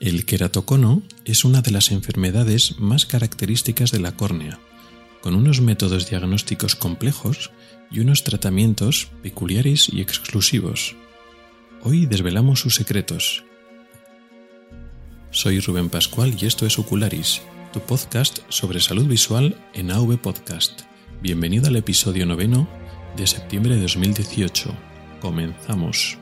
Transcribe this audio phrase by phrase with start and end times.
[0.00, 4.58] El queratocono es una de las enfermedades más características de la córnea,
[5.20, 7.50] con unos métodos diagnósticos complejos
[7.90, 10.96] y unos tratamientos peculiares y exclusivos.
[11.82, 13.44] Hoy desvelamos sus secretos.
[15.32, 17.42] Soy Rubén Pascual y esto es Ocularis,
[17.74, 20.80] tu podcast sobre salud visual en AV Podcast.
[21.20, 22.66] Bienvenido al episodio noveno
[23.18, 24.74] de septiembre de 2018.
[25.20, 26.16] Comenzamos.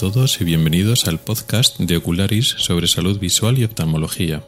[0.00, 4.42] Todos y bienvenidos al podcast de Ocularis sobre salud visual y oftalmología.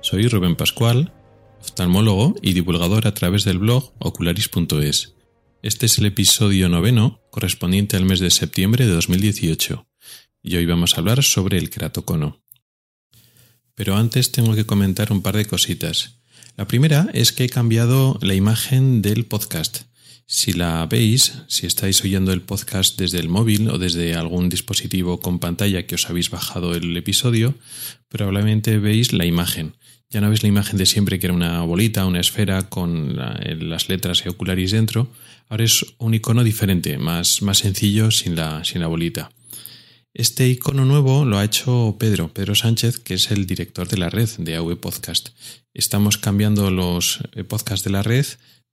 [0.00, 1.12] Soy Rubén Pascual,
[1.60, 5.14] oftalmólogo y divulgador a través del blog ocularis.es.
[5.62, 9.86] Este es el episodio noveno correspondiente al mes de septiembre de 2018
[10.42, 12.42] y hoy vamos a hablar sobre el keratocono.
[13.76, 16.18] Pero antes tengo que comentar un par de cositas.
[16.56, 19.82] La primera es que he cambiado la imagen del podcast.
[20.28, 25.20] Si la veis, si estáis oyendo el podcast desde el móvil o desde algún dispositivo
[25.20, 27.54] con pantalla que os habéis bajado el episodio,
[28.08, 29.76] probablemente veis la imagen.
[30.10, 33.88] Ya no veis la imagen de siempre que era una bolita, una esfera con las
[33.88, 35.12] letras y ocularis dentro.
[35.48, 39.30] Ahora es un icono diferente, más, más sencillo sin la, sin la bolita.
[40.12, 44.10] Este icono nuevo lo ha hecho Pedro, Pedro Sánchez, que es el director de la
[44.10, 45.28] red de AV Podcast.
[45.72, 48.26] Estamos cambiando los eh, podcasts de la red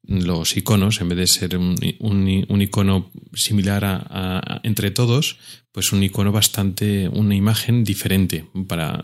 [0.05, 5.37] los iconos, en vez de ser un, un, icono similar a, entre todos,
[5.71, 9.03] pues un icono bastante, una imagen diferente para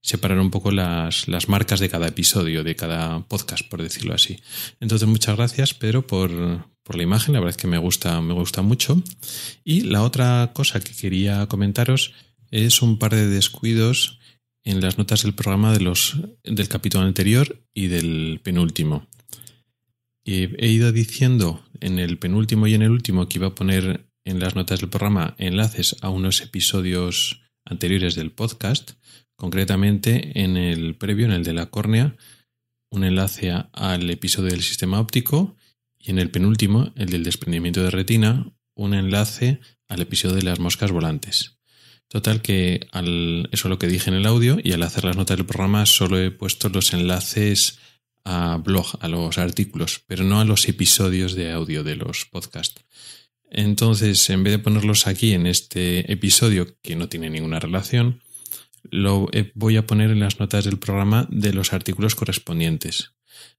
[0.00, 4.40] separar un poco las, las, marcas de cada episodio, de cada podcast, por decirlo así.
[4.80, 6.30] Entonces, muchas gracias, Pedro, por,
[6.82, 9.02] por la imagen, la verdad es que me gusta, me gusta mucho.
[9.64, 12.14] Y la otra cosa que quería comentaros
[12.50, 14.18] es un par de descuidos
[14.64, 19.06] en las notas del programa de los, del capítulo anterior y del penúltimo
[20.34, 24.40] he ido diciendo en el penúltimo y en el último que iba a poner en
[24.40, 28.92] las notas del programa enlaces a unos episodios anteriores del podcast,
[29.36, 32.16] concretamente en el previo, en el de la córnea,
[32.90, 35.56] un enlace al episodio del sistema óptico
[35.98, 40.58] y en el penúltimo, el del desprendimiento de retina, un enlace al episodio de las
[40.58, 41.58] moscas volantes.
[42.08, 45.16] Total que al, eso es lo que dije en el audio y al hacer las
[45.16, 47.78] notas del programa solo he puesto los enlaces
[48.28, 52.84] a blog, a los artículos, pero no a los episodios de audio de los podcasts.
[53.50, 58.20] Entonces, en vez de ponerlos aquí en este episodio, que no tiene ninguna relación,
[58.90, 63.12] lo eh, voy a poner en las notas del programa de los artículos correspondientes.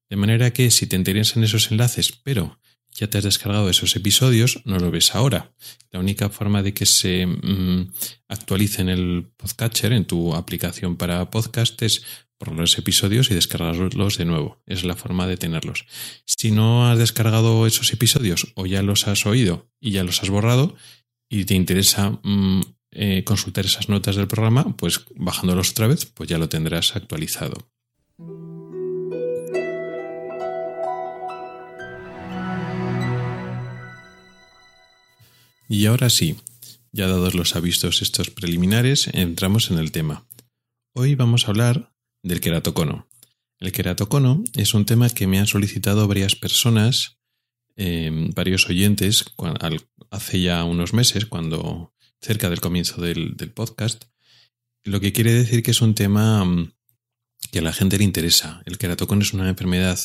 [0.08, 2.59] De manera que si te interesan esos enlaces, pero
[2.94, 5.52] ya te has descargado esos episodios, no lo ves ahora.
[5.91, 7.91] La única forma de que se mm,
[8.28, 12.03] actualice en el podcatcher, en tu aplicación para podcast, es
[12.40, 14.64] por los episodios y descargarlos de nuevo.
[14.66, 15.86] Es la forma de tenerlos.
[16.26, 20.30] Si no has descargado esos episodios o ya los has oído y ya los has
[20.30, 20.76] borrado
[21.30, 22.62] y te interesa mm,
[22.92, 27.70] eh, consultar esas notas del programa, pues bajándolos otra vez, pues ya lo tendrás actualizado.
[35.68, 36.38] Y ahora sí,
[36.92, 40.26] ya dados los avisos estos preliminares, entramos en el tema.
[40.96, 41.92] Hoy vamos a hablar
[42.24, 43.07] del queratocono.
[43.59, 47.18] El queratocono es un tema que me han solicitado varias personas,
[47.75, 49.25] em, varios oyentes,
[50.12, 54.06] hace ya unos meses, cuando cerca del comienzo del, podcast,
[54.84, 56.72] lo que quiere decir que es un tema mm,
[57.52, 58.62] que a la gente le interesa.
[58.66, 60.00] El queratocono es una enfermedad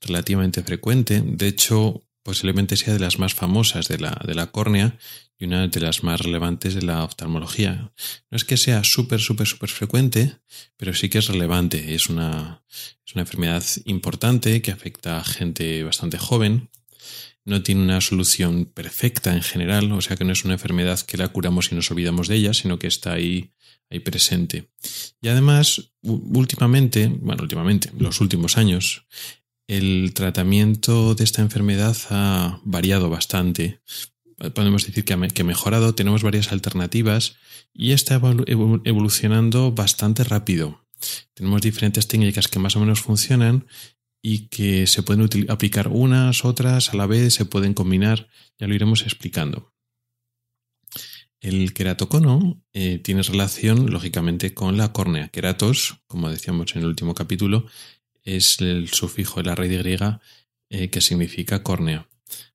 [0.00, 4.96] relativamente frecuente, de hecho, posiblemente sea de las más famosas de la, de la córnea
[5.38, 7.92] y una de las más relevantes de la oftalmología.
[8.30, 10.38] No es que sea súper, súper, súper frecuente,
[10.76, 11.94] pero sí que es relevante.
[11.94, 12.62] Es una,
[13.04, 16.70] es una enfermedad importante que afecta a gente bastante joven.
[17.44, 21.16] No tiene una solución perfecta en general, o sea que no es una enfermedad que
[21.16, 23.52] la curamos y nos olvidamos de ella, sino que está ahí,
[23.90, 24.70] ahí presente.
[25.20, 29.06] Y además, últimamente, bueno, últimamente, los últimos años,
[29.68, 33.80] el tratamiento de esta enfermedad ha variado bastante
[34.50, 37.36] podemos decir que ha, mejorado, tenemos varias alternativas
[37.72, 38.20] y está
[38.84, 40.84] evolucionando bastante rápido.
[41.34, 43.66] Tenemos diferentes técnicas que más o menos funcionan
[44.20, 48.28] y que se pueden aplicar unas, otras a la vez, se pueden combinar,
[48.58, 49.72] ya lo iremos explicando.
[51.40, 55.26] El queratocono eh, tiene relación, lógicamente, con la córnea.
[55.28, 57.66] Queratos, como decíamos en el último capítulo,
[58.24, 60.20] es el sufijo de la raíz griega
[60.70, 62.08] eh, que significa córnea.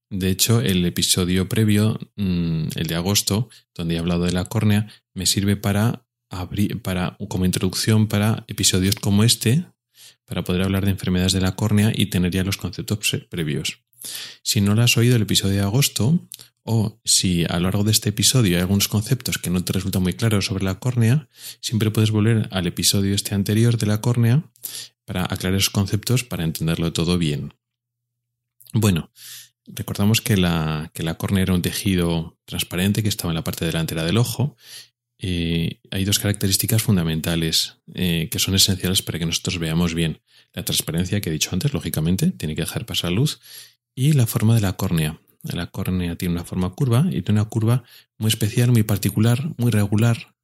[0.10, 4.88] De hecho, el episodio previo, mm, el de agosto, donde he hablado de la córnea,
[5.14, 9.66] me sirve para abrir, para, como introducción para episodios como este,
[10.26, 13.80] para poder hablar de enfermedades de la córnea y tener ya los conceptos previos.
[14.44, 16.20] Si no lo has oído el episodio de agosto,
[16.64, 20.04] o si a lo largo de este episodio hay algunos conceptos que no te resultan
[20.04, 21.30] muy claros sobre la córnea,
[21.62, 24.44] siempre puedes volver al episodio este anterior de la córnea
[25.08, 27.54] para aclarar esos conceptos para entenderlo todo bien.
[28.74, 29.10] Bueno,
[29.66, 33.66] recordamos que la, que la córnea era un tejido transparente que estaba en la parte
[33.66, 34.58] delantera del ojo.
[35.18, 40.20] Eh, hay dos características fundamentales eh, que son esenciales para que nosotros veamos bien.
[40.52, 43.40] La transparencia que he dicho antes, lógicamente, tiene que dejar pasar luz,
[43.96, 45.22] y la forma de la córnea.
[45.44, 47.84] La córnea tiene una forma curva y tiene una curva
[48.18, 50.36] muy especial, muy particular, muy regular,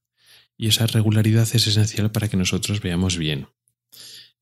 [0.58, 3.48] y esa regularidad es esencial para que nosotros veamos bien.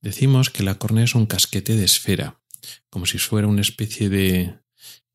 [0.01, 2.41] Decimos que la córnea es un casquete de esfera,
[2.89, 4.59] como si fuera una especie de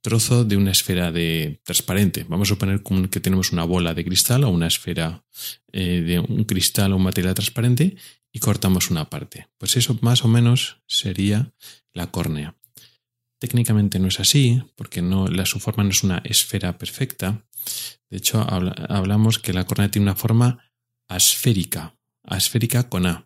[0.00, 2.24] trozo de una esfera de transparente.
[2.28, 2.80] Vamos a suponer
[3.10, 5.24] que tenemos una bola de cristal o una esfera
[5.72, 7.96] eh, de un cristal o un material transparente
[8.32, 9.48] y cortamos una parte.
[9.58, 11.52] Pues eso más o menos sería
[11.92, 12.54] la córnea.
[13.40, 17.44] Técnicamente no es así, porque no, la, su forma no es una esfera perfecta.
[18.08, 20.70] De hecho, hablamos que la córnea tiene una forma
[21.08, 23.25] asférica, asférica con A,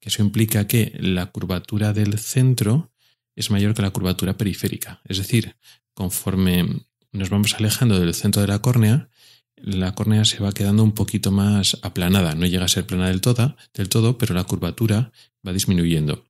[0.00, 2.92] que eso implica que la curvatura del centro
[3.36, 5.00] es mayor que la curvatura periférica.
[5.04, 5.56] Es decir,
[5.94, 9.08] conforme nos vamos alejando del centro de la córnea,
[9.56, 12.34] la córnea se va quedando un poquito más aplanada.
[12.34, 15.12] No llega a ser plana del todo, del todo pero la curvatura
[15.46, 16.26] va disminuyendo.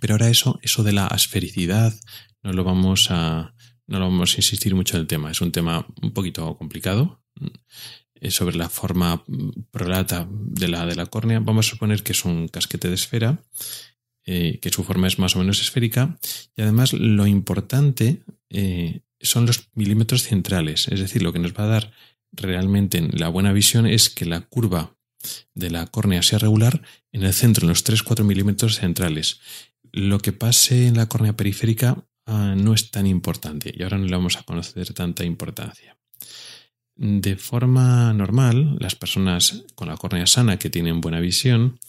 [0.00, 1.94] Pero ahora eso, eso de la asfericidad,
[2.42, 3.54] no lo vamos a,
[3.86, 5.30] no lo vamos a insistir mucho en el tema.
[5.30, 7.22] Es un tema un poquito complicado.
[8.20, 9.24] Eh, sobre la forma
[9.70, 13.42] prolata de la, de la córnea, vamos a suponer que es un casquete de esfera,
[14.24, 16.18] eh, que su forma es más o menos esférica.
[16.56, 20.88] Y además lo importante eh, son los milímetros centrales.
[20.88, 21.92] Es decir, lo que nos va a dar
[22.32, 24.96] realmente la buena visión es que la curva
[25.54, 26.82] de la córnea sea regular
[27.12, 29.40] en el centro, en los 3-4 milímetros centrales.
[29.92, 34.04] Lo que pase en la córnea periférica Ah, no es tan importante y ahora no
[34.04, 35.96] le vamos a conocer tanta importancia.
[37.02, 41.80] De forma normal, las personas con la córnea sana que tienen buena visión,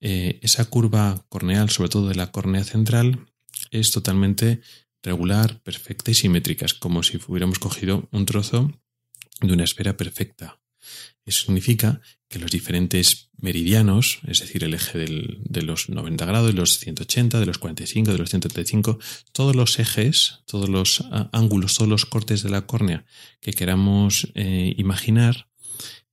[0.00, 3.28] eh, esa curva corneal, sobre todo de la córnea central,
[3.70, 4.60] es totalmente
[5.04, 8.72] regular, perfecta y simétrica, es como si hubiéramos cogido un trozo
[9.40, 10.59] de una esfera perfecta.
[11.26, 16.52] Eso significa que los diferentes meridianos, es decir, el eje de los 90 grados, de
[16.52, 18.98] los 180, de los 45, de los 135,
[19.32, 23.04] todos los ejes, todos los ángulos, todos los cortes de la córnea
[23.40, 25.48] que queramos eh, imaginar,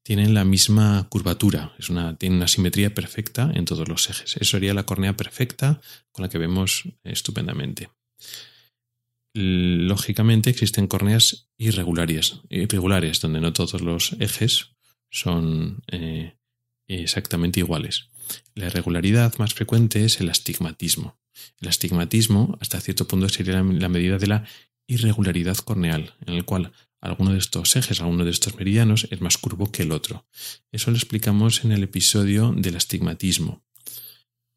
[0.04, 4.38] tienen la misma curvatura, es una, tienen una simetría perfecta en todos los ejes.
[4.38, 5.81] Eso sería la córnea perfecta
[6.13, 7.89] con la que vemos estupendamente.
[9.33, 14.76] Lógicamente existen córneas irregulares, irregulares donde no todos los ejes
[15.09, 16.38] son eh,
[16.88, 18.09] exactamente iguales.
[18.56, 21.19] La irregularidad más frecuente es el astigmatismo.
[21.62, 24.48] El astigmatismo, hasta cierto punto, sería la medida de la
[24.88, 29.38] irregularidad corneal, en el cual alguno de estos ejes, alguno de estos meridianos es más
[29.38, 30.26] curvo que el otro.
[30.71, 33.64] Eso lo explicamos en el episodio del astigmatismo.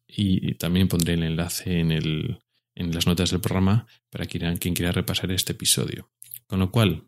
[0.07, 2.39] Y también pondré el enlace en, el,
[2.75, 6.11] en las notas del programa para quien, quien quiera repasar este episodio.
[6.47, 7.07] Con lo cual,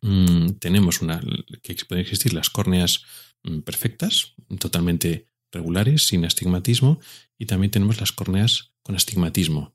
[0.00, 1.20] Mm, tenemos una,
[1.62, 3.04] que pueden existir las córneas
[3.42, 7.00] mm, perfectas, totalmente regulares, sin astigmatismo,
[7.38, 9.74] y también tenemos las córneas con astigmatismo.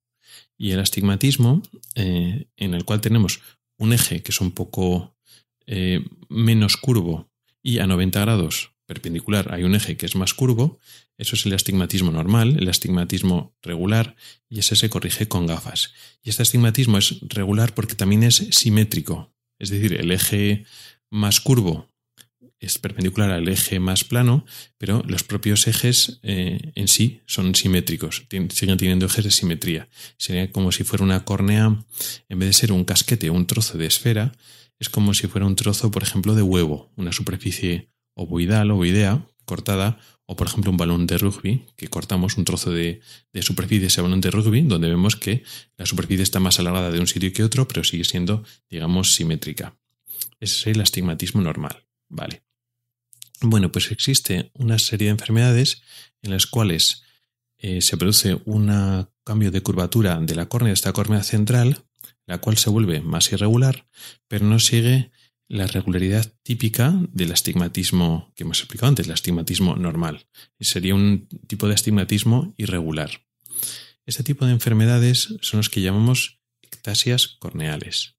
[0.58, 1.62] Y el astigmatismo,
[1.96, 3.42] eh, en el cual tenemos
[3.78, 5.16] un eje que es un poco
[5.66, 7.30] eh, menos curvo
[7.62, 10.80] y a 90 grados perpendicular hay un eje que es más curvo,
[11.18, 14.16] eso es el astigmatismo normal, el astigmatismo regular,
[14.50, 15.94] y ese se corrige con gafas.
[16.22, 19.33] Y este astigmatismo es regular porque también es simétrico,
[19.64, 20.66] es decir, el eje
[21.10, 21.90] más curvo
[22.60, 24.46] es perpendicular al eje más plano,
[24.78, 29.90] pero los propios ejes eh, en sí son simétricos, siguen teniendo ejes de simetría.
[30.18, 31.86] Sería como si fuera una córnea,
[32.30, 34.34] en vez de ser un casquete o un trozo de esfera,
[34.80, 40.00] es como si fuera un trozo, por ejemplo, de huevo, una superficie ovoidal, ovoidea, cortada,
[40.26, 43.02] o por ejemplo un balón de rugby, que cortamos un trozo de,
[43.42, 45.44] superficie de ese balón de rugby, donde vemos que
[45.78, 49.78] la superficie está más alargada de un sitio que otro, pero sigue siendo, digamos, simétrica.
[50.40, 51.86] Ese es el astigmatismo normal.
[52.10, 52.44] Vale.
[53.42, 55.82] Bueno, pues existe una serie de enfermedades
[56.22, 57.04] en las cuales
[57.58, 61.84] eh, se produce un cambio de curvatura de la córnea, esta córnea central,
[62.26, 63.88] la cual se vuelve más irregular,
[64.28, 65.12] pero no sigue
[65.48, 70.28] la regularidad típica del astigmatismo que hemos explicado antes, el astigmatismo normal.
[70.60, 73.12] Sería un tipo de astigmatismo irregular.
[74.06, 78.16] Este tipo de enfermedades son los que llamamos ectasias corneales.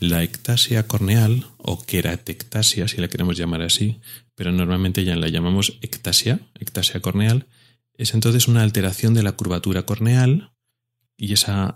[0.00, 4.00] La ectasia corneal, o queratectasia, si la queremos llamar así,
[4.34, 7.46] pero normalmente ya la llamamos ectasia, ectasia corneal,
[8.02, 10.52] es entonces una alteración de la curvatura corneal
[11.16, 11.66] y esa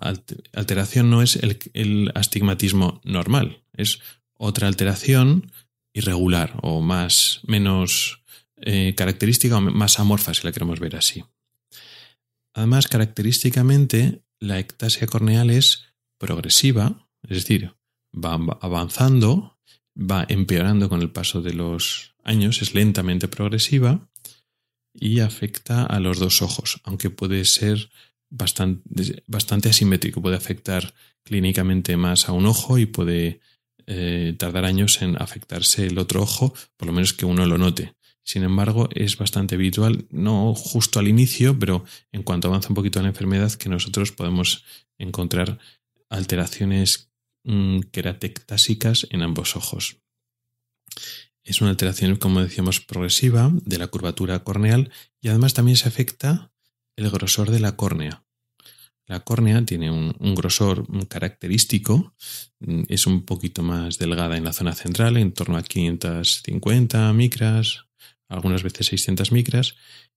[0.52, 4.00] alteración no es el, astigmatismo normal, es
[4.34, 5.52] otra alteración
[5.92, 8.24] irregular o más menos
[8.56, 11.24] eh, característica o más amorfa si la queremos ver así.
[12.54, 15.84] Además, característicamente, la ectasia corneal es
[16.18, 17.76] progresiva, es decir,
[18.12, 19.58] va avanzando,
[19.96, 24.08] va empeorando con el paso de los años, es lentamente progresiva
[24.98, 27.90] y afecta a los dos ojos, aunque puede ser
[28.30, 33.40] bastante, bastante asimétrico, puede afectar clínicamente más a un ojo y puede
[33.86, 37.94] eh, tardar años en afectarse el otro ojo, por lo menos que uno lo note.
[38.24, 43.00] Sin embargo, es bastante habitual, no justo al inicio, pero en cuanto avanza un poquito
[43.00, 44.64] la enfermedad, que nosotros podemos
[44.98, 45.60] encontrar
[46.08, 47.12] alteraciones
[47.44, 49.98] mm, queratectásicas en ambos ojos.
[51.46, 56.50] Es una alteración, como decíamos, progresiva de la curvatura corneal y además también se afecta
[56.96, 58.24] el grosor de la córnea.
[59.06, 62.14] La córnea tiene un, grosor característico,
[62.58, 67.86] mm, es un poquito más delgada en la zona central, en torno a 550 micras,
[68.28, 69.76] algunas veces 600 micras,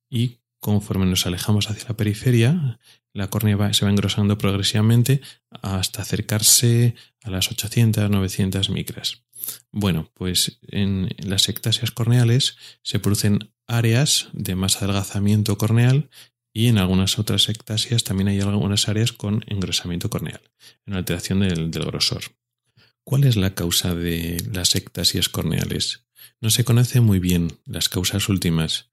[0.10, 2.80] y conforme nos alejamos hacia la periferia,
[3.14, 9.24] la córnea se va engrosando progresivamente hasta acercarse a las 800-900 micras.
[9.72, 16.10] Bueno, pues en las ectasias corneales se producen áreas de más adelgazamiento corneal
[16.54, 20.42] y en algunas otras ectasias también hay algunas áreas con engrosamiento corneal,
[20.86, 22.24] en alteración del, grosor.
[23.04, 26.06] ¿Cuál es la causa de las ectasias corneales?
[26.42, 28.92] No se conoce muy bien las causas últimas,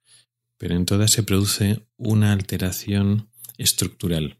[0.59, 4.39] pero en todas se produce una alteración estructural.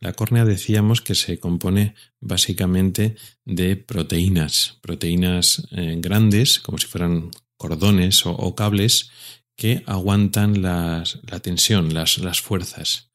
[0.00, 7.30] La córnea decíamos que se compone básicamente de proteínas, proteínas eh, grandes, como si fueran
[7.56, 9.10] cordones o, cables,
[9.56, 11.02] que aguantan la
[11.42, 13.10] tensión, las, fuerzas.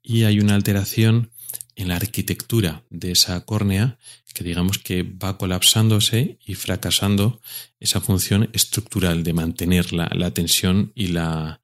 [0.00, 1.32] Y hay una alteración
[1.74, 3.98] en la arquitectura de esa córnea
[4.34, 7.40] que digamos que va colapsándose y fracasando
[7.78, 11.60] esa función estructural de mantener la, tensión y la,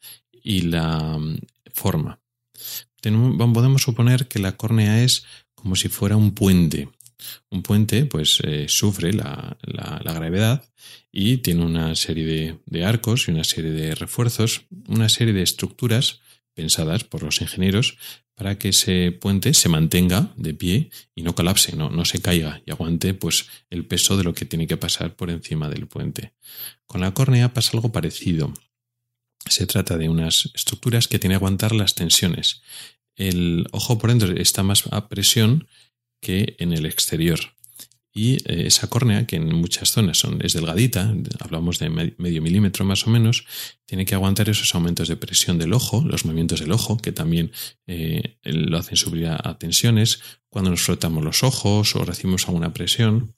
[1.19, 1.39] mm,
[3.03, 6.89] forma podemos suponer que la córnea es como si fuera un puente.
[7.51, 9.59] Un puente, pues, eh, sufre la,
[10.05, 10.65] gravedad
[11.13, 16.21] y tiene una serie de, arcos y una serie de refuerzos, una serie de estructuras
[16.55, 17.99] pensadas por los ingenieros
[18.35, 22.63] para que ese puente se mantenga de pie y no colapse, no, no se caiga
[22.65, 26.33] y aguante pues, el peso de lo que tiene que pasar por encima del puente.
[26.87, 28.55] Con la córnea pasa algo parecido.
[29.47, 32.63] Se trata de unas estructuras que tienen que aguantar las tensiones.
[33.17, 35.69] El ojo por dentro está más a presión
[36.21, 37.41] que en el exterior.
[38.13, 42.85] Y eh, esa córnea, que en muchas zonas son, es delgadita, hablamos de medio milímetro
[42.85, 43.45] más o menos,
[43.87, 47.53] tiene que aguantar esos aumentos de presión del ojo, los movimientos del ojo, que también
[47.87, 53.37] eh, lo hacen subir a, tensiones, cuando nos frotamos los ojos o recibimos alguna presión,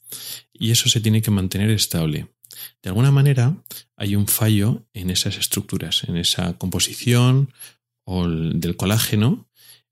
[0.51, 2.32] y eso se tiene que mantener estable.
[2.81, 3.55] De alguna manera
[3.95, 7.53] hay un fallo en esas estructuras, en esa composición
[8.05, 9.47] o del colágeno,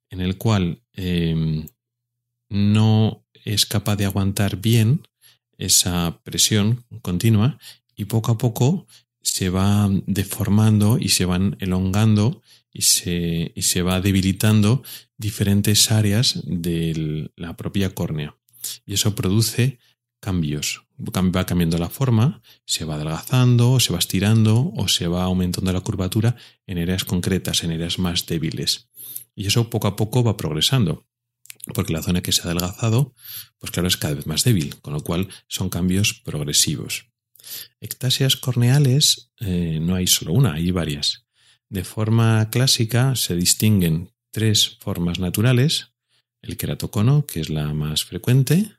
[0.10, 1.68] en el cual em,
[2.50, 5.08] no es capaz de aguantar bien
[5.58, 7.58] esa presión continua
[7.96, 8.88] y poco a poco
[9.22, 12.42] se va deformando y se van elongando
[12.74, 14.84] y se, y se va debilitando
[15.18, 18.36] diferentes áreas de la propia córnea.
[18.86, 19.80] Y eso produce
[20.20, 20.84] cambios.
[21.04, 25.82] Va cambiando la forma, se va adelgazando, se va estirando o se va aumentando la
[25.82, 26.36] curvatura
[26.68, 28.90] en áreas concretas, en áreas más débiles.
[29.36, 31.08] Y eso poco a poco va progresando,
[31.74, 33.16] porque la zona que se ha adelgazado,
[33.58, 37.06] pues claro, es cada vez más débil, con lo cual son cambios progresivos.
[37.80, 41.26] Ectasias corneales eh, no hay solo una, hay varias.
[41.70, 45.94] De forma clásica se distinguen tres formas naturales,
[46.42, 48.78] el queratocono, que es la más frecuente,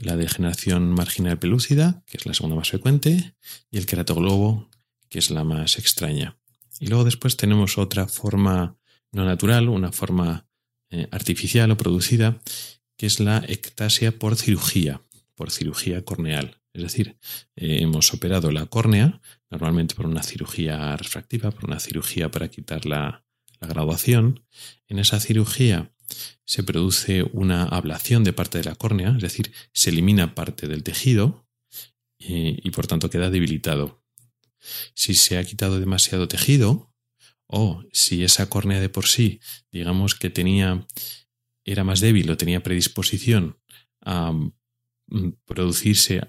[0.00, 3.34] la degeneración marginal pelúcida, que es la segunda más frecuente,
[3.70, 4.68] y el queratoglobo,
[5.08, 6.38] que es la más extraña.
[6.78, 8.78] Y luego después tenemos otra forma
[9.12, 10.46] no natural, una forma
[10.90, 12.40] eh, artificial o producida,
[12.96, 15.02] que es la ectasia por cirugía,
[15.34, 16.60] por cirugía corneal.
[16.72, 17.18] Es decir,
[17.56, 22.86] eh, hemos operado la córnea, normalmente por una cirugía refractiva, por una cirugía para quitar
[22.86, 23.24] la,
[23.60, 24.44] la graduación,
[24.88, 25.92] en esa cirugía
[26.44, 30.82] se produce una ablación de parte de la córnea, es decir, se elimina parte del
[30.82, 31.46] tejido
[32.18, 34.02] y, y por tanto queda debilitado.
[34.94, 36.90] Si se ha quitado demasiado tejido,
[37.52, 39.40] o si esa córnea de por sí,
[39.72, 40.86] digamos que tenía,
[41.64, 43.58] era más débil o tenía predisposición
[44.02, 46.20] a mm, producirse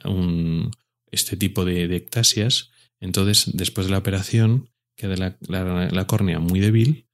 [1.11, 7.07] este tipo de, ectasias, entonces después de la operación queda la, córnea muy débil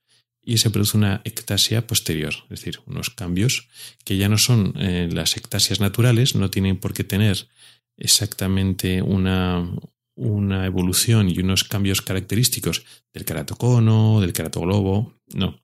[0.47, 3.67] y se produce una ectasia posterior, es decir, unos cambios
[4.05, 7.49] que ya no son eh, las ectasias naturales, no tienen por qué tener
[7.97, 9.69] exactamente una,
[10.15, 15.59] una evolución y unos cambios característicos del keratocono, del keratoglobo, no.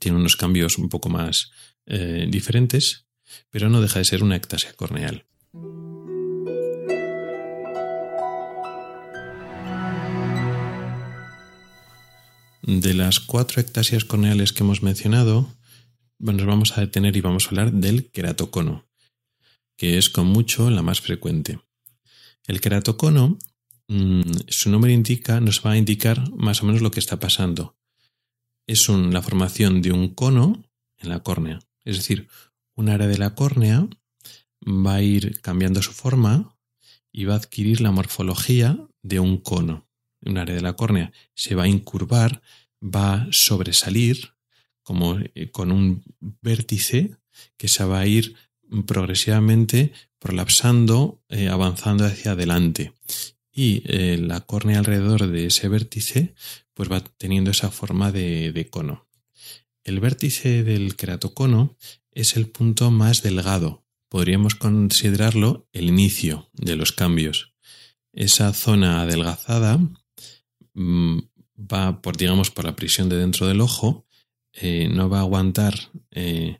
[0.00, 1.52] Tiene unos cambios un poco más
[1.86, 3.06] eh, diferentes,
[3.50, 5.26] pero no deja de ser una ectasia corneal.
[12.62, 15.52] De las cuatro ectasias corneales que hemos mencionado,
[16.18, 18.86] nos vamos a detener y vamos a hablar del keratocono,
[19.76, 21.58] que es con mucho la más frecuente.
[22.46, 23.38] El keratocono
[23.88, 27.76] Mm, su nombre indica, nos va a indicar más o menos lo que está pasando.
[28.66, 30.64] Es la formación de un cono
[30.96, 31.58] en la córnea.
[31.84, 32.28] Es decir,
[32.74, 33.86] un área de la córnea
[34.64, 36.56] va a ir cambiando su forma
[37.12, 39.86] y va a adquirir la morfología de un cono.
[40.24, 42.42] Un área de la córnea se va a incurvar,
[42.82, 44.34] va a sobresalir
[44.82, 47.16] como eh, con un vértice
[47.56, 48.34] que se va a ir
[48.86, 52.92] progresivamente prolapsando, eh, avanzando hacia adelante
[53.52, 56.34] y eh, la córnea alrededor de ese vértice
[56.74, 59.06] pues va teniendo esa forma de, cono.
[59.84, 61.76] El vértice del keratocono
[62.10, 63.84] es el punto más delgado.
[64.08, 67.54] Podríamos considerarlo el inicio de los cambios.
[68.12, 69.80] Esa zona adelgazada
[70.76, 74.06] va por, digamos, por la presión de dentro del ojo,
[74.52, 75.74] eh, no va a aguantar
[76.10, 76.58] eh,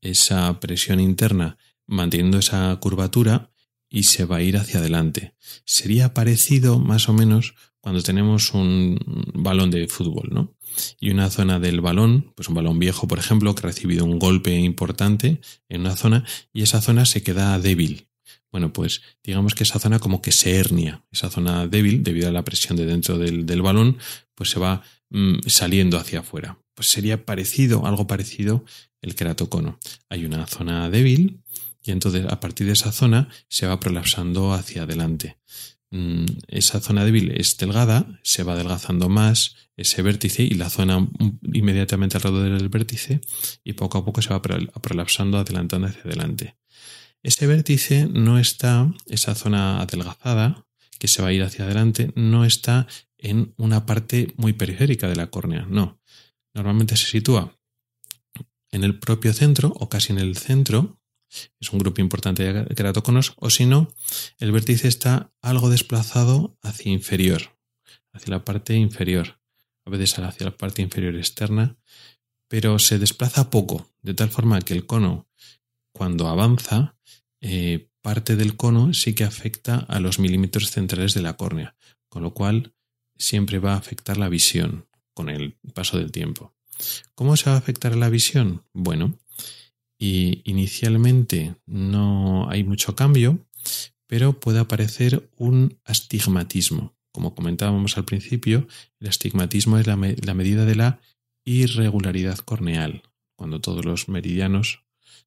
[0.00, 1.56] esa presión interna
[1.86, 3.50] manteniendo esa curvatura
[3.88, 5.34] y se va a ir hacia adelante.
[5.64, 8.98] Sería parecido más o menos cuando tenemos un
[9.34, 10.56] balón de fútbol, ¿no?
[10.98, 14.18] Y una zona del balón, pues un balón viejo, por ejemplo, que ha recibido un
[14.18, 18.08] golpe importante en una zona y esa zona se queda débil.
[18.54, 22.30] Bueno, pues digamos que esa zona como que se hernia, esa zona débil debido a
[22.30, 23.98] la presión de dentro del, balón,
[24.36, 26.60] pues se va mm, saliendo hacia afuera.
[26.72, 28.64] Pues sería parecido, algo parecido
[29.02, 29.80] el keratocono.
[30.08, 31.42] Hay una zona débil
[31.82, 35.36] y entonces a partir de esa zona se va prolapsando hacia adelante.
[35.90, 41.08] Mm, esa zona débil es delgada, se va adelgazando más ese vértice y la zona
[41.42, 43.20] inmediatamente alrededor del vértice
[43.64, 46.54] y poco a poco se va prolapsando, adelantando hacia adelante.
[47.24, 50.66] Ese vértice no está, esa zona adelgazada
[51.00, 52.86] que se va a ir hacia adelante, no está
[53.18, 56.00] en una parte muy periférica de la córnea, no.
[56.54, 57.58] Normalmente se sitúa
[58.70, 61.00] en el propio centro o casi en el centro
[61.60, 63.92] es un grupo importante de queratóconos, o si no,
[64.38, 67.58] el vértice está algo desplazado hacia inferior,
[68.12, 69.40] hacia la parte inferior,
[69.84, 71.76] a veces hacia la parte inferior externa,
[72.48, 75.28] pero se desplaza poco, de tal forma que el cono,
[75.94, 76.96] cuando avanza,
[77.40, 81.76] eh, parte del cono sí que afecta a los milímetros centrales de la córnea,
[82.08, 82.74] con lo cual
[83.16, 86.52] siempre va a afectar la visión con el paso del tiempo.
[87.14, 88.64] ¿Cómo se va a afectar la visión?
[88.72, 89.18] Bueno,
[89.98, 93.46] y inicialmente no hay mucho cambio,
[94.06, 96.94] pero puede aparecer un astigmatismo.
[97.12, 98.66] Como comentábamos al principio,
[98.98, 101.00] el astigmatismo es la, medida de la
[101.44, 103.02] irregularidad corneal,
[103.36, 104.83] cuando todos los meridianos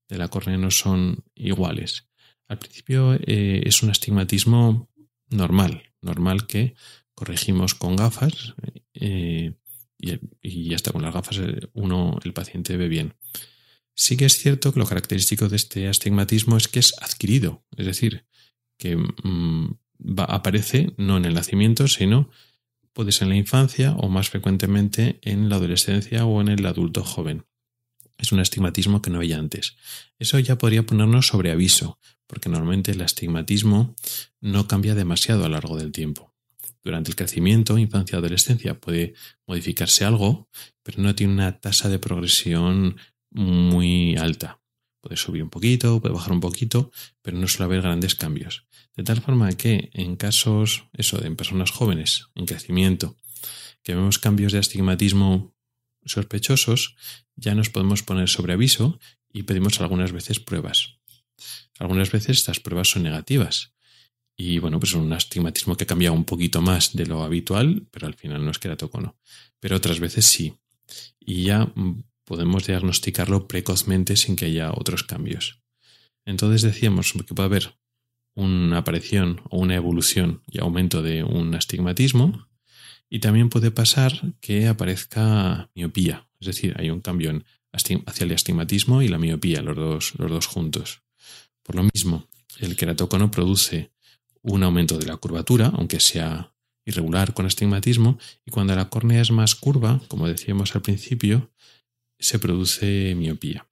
[0.08, 2.08] de la córnea no son iguales.
[2.48, 4.90] Al principio eh, es un astigmatismo
[5.30, 6.76] normal, normal que
[7.14, 8.56] corregimos con gafas
[8.94, 9.54] eh,
[9.98, 13.16] y, y, hasta con las gafas eh, uno, el paciente ve bien.
[13.96, 17.88] Sí que es cierto que lo característico de este astigmatismo es que es adquirido, es
[17.88, 18.26] decir,
[18.78, 19.78] que mm,
[20.18, 22.30] aparece no en el nacimiento, sino
[22.94, 27.04] puede ser en la infancia o más frecuentemente en la adolescencia o en el adulto
[27.04, 27.46] joven.
[28.18, 29.76] Es un astigmatismo que no había antes.
[30.20, 33.96] Eso ya podría ponernos sobre aviso, porque normalmente el astigmatismo
[34.42, 36.34] no cambia demasiado a lo largo del tiempo.
[36.84, 39.14] Durante el crecimiento, infancia, adolescencia puede
[39.46, 40.48] modificarse algo,
[40.84, 42.98] pero no tiene una tasa de progresión
[43.30, 44.62] muy alta.
[45.02, 48.66] Puede subir un poquito, puede bajar un poquito, pero no suele haber grandes cambios.
[48.96, 53.16] De tal forma que en casos, eso, en personas jóvenes, en crecimiento,
[53.84, 55.54] que vemos cambios de astigmatismo
[56.08, 56.96] sospechosos,
[57.36, 59.00] ya nos podemos poner sobre aviso
[59.32, 60.98] y pedimos algunas veces pruebas.
[61.80, 63.74] Algunas veces estas pruebas son negativas.
[64.36, 68.14] Y bueno, pues un astigmatismo que cambia un poquito más de lo habitual, pero al
[68.14, 69.18] final no es que era toco, no.
[69.60, 70.54] Pero otras veces sí.
[71.20, 71.74] y ya
[72.24, 75.62] podemos diagnosticarlo precozmente sin que haya otros cambios.
[76.26, 77.78] Entonces decíamos que puede haber
[78.36, 82.47] una aparición o una evolución y aumento de un astigmatismo
[83.10, 89.02] y también puede pasar que aparezca miopía, es decir, hay un cambio hacia el astigmatismo
[89.02, 91.04] y la miopía, los dos, los dos juntos.
[91.64, 92.28] Por lo mismo,
[92.60, 93.92] el queratocono produce
[94.42, 96.54] un aumento de la curvatura, aunque sea
[96.86, 101.52] irregular con astigmatismo, y cuando la córnea es más curva, como decíamos al principio,
[102.18, 103.68] se produce miopía.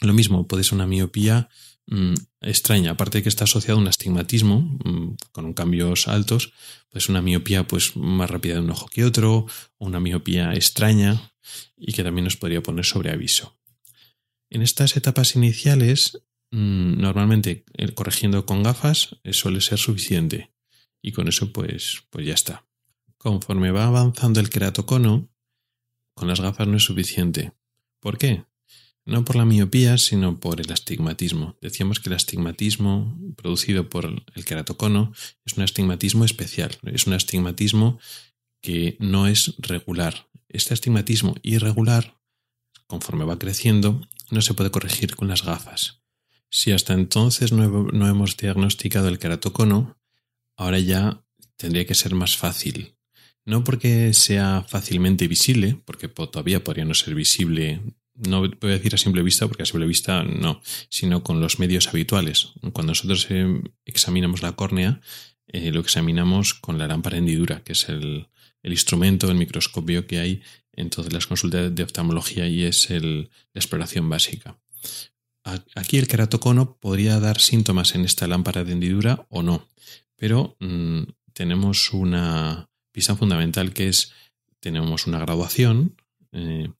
[0.00, 1.48] Lo mismo, puede ser una miopía
[1.86, 6.52] mm, extraña, aparte de que está asociado a un astigmatismo mm, con cambios altos,
[6.90, 9.46] pues una miopía pues más rápida de un ojo que otro,
[9.78, 11.32] una miopía extraña
[11.76, 13.58] y que también nos podría poner sobre aviso.
[14.48, 20.52] En estas etapas iniciales, mm, normalmente eh, corrigiendo con gafas eh, suele ser suficiente
[21.02, 22.66] y con eso pues, pues ya está.
[23.18, 25.28] Conforme va avanzando el queratocono,
[26.14, 27.52] con las gafas no es suficiente.
[28.00, 28.44] ¿Por qué?
[29.10, 31.56] No por la miopía, sino por el astigmatismo.
[31.60, 35.12] Decíamos que el astigmatismo producido por el queratocono
[35.44, 37.98] es un astigmatismo especial, es un astigmatismo
[38.62, 40.28] que no es regular.
[40.48, 42.20] Este astigmatismo irregular,
[42.86, 46.04] conforme va creciendo, no se puede corregir con las gafas.
[46.48, 49.98] Si hasta entonces no, no hemos diagnosticado el queratocono,
[50.56, 51.24] ahora ya
[51.56, 52.94] tendría que ser más fácil
[53.44, 57.80] no porque sea fácilmente visible, porque todavía podría no ser visible,
[58.14, 61.58] no voy a decir a simple vista, porque a simple vista no, sino con los
[61.58, 62.52] medios habituales.
[62.72, 65.00] Cuando nosotros eh, examinamos la córnea,
[65.48, 68.28] eh, lo examinamos con la lámpara hendidura, que es el,
[68.62, 70.42] instrumento, el microscopio que hay
[70.72, 74.58] en todas las consultas de oftalmología y es la exploración básica.
[75.74, 79.66] Aquí el queratocono podría dar síntomas en esta lámpara de hendidura o no,
[80.16, 84.12] pero mm, tenemos una, pista fundamental que es,
[84.60, 85.96] tenemos una graduación
[86.32, 86.70] eh,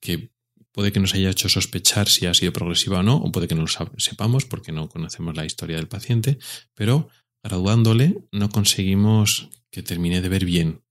[0.00, 0.30] que
[0.72, 3.54] puede que nos haya hecho sospechar si ha sido progresiva o no, o puede que
[3.54, 6.38] no lo sepamos porque no conocemos la historia del paciente,
[6.74, 7.08] pero
[7.42, 10.82] graduándole no conseguimos que termine de ver bien.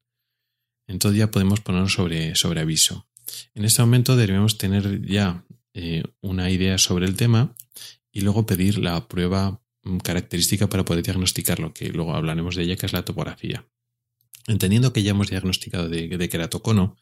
[0.87, 3.07] Entonces ya podemos ponernos sobre, sobre aviso.
[3.53, 7.55] En este momento debemos tener ya eh, una idea sobre el tema
[8.11, 12.75] y luego pedir la prueba mm, característica para poder diagnosticarlo, que luego hablaremos de ella,
[12.75, 13.65] que es la topografía.
[14.47, 16.97] Entendiendo que ya hemos diagnosticado de, de queratocono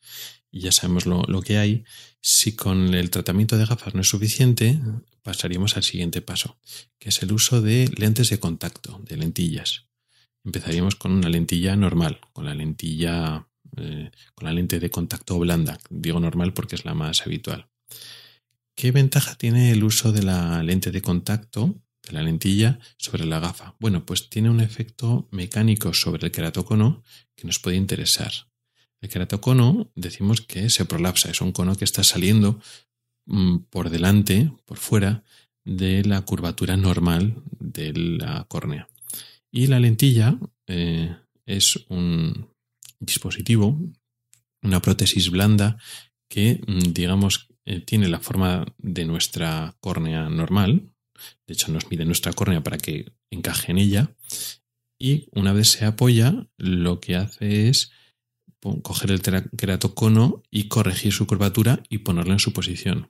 [0.52, 1.84] y ya sabemos lo, que hay,
[2.22, 4.80] si con el tratamiento de gafas no es suficiente,
[5.22, 6.58] pasaríamos al siguiente paso,
[6.98, 9.86] que es el uso de lentes de contacto, de lentillas.
[10.44, 13.48] Empezaríamos con una lentilla normal, con la lentilla,
[13.78, 15.78] eh, con la lente de contacto blanda.
[15.90, 17.68] Digo normal porque es la más habitual.
[18.76, 21.76] ¿Qué ventaja tiene el uso de la lente de contacto
[22.10, 23.76] la lentilla sobre la gafa.
[23.80, 27.04] Bueno, pues tiene un efecto mecánico sobre el queratocono
[27.36, 28.32] que nos puede interesar.
[29.02, 32.60] El queratocono decimos que se prolapsa, es un cono que está saliendo
[33.26, 35.24] mm, por delante, por fuera
[35.64, 38.90] de la curvatura normal de la córnea.
[39.52, 42.50] Y la lentilla eh, es un
[43.00, 43.80] dispositivo,
[44.62, 45.78] una prótesis blanda
[46.30, 50.92] que, mm, digamos, eh, tiene la forma de nuestra córnea normal,
[51.48, 54.16] de hecho, nos mide nuestra córnea para que encaje en ella.
[54.98, 57.92] Y una vez se apoya, lo que hace es
[58.84, 63.10] coger el queratocono y corregir su curvatura y ponerlo en su posición.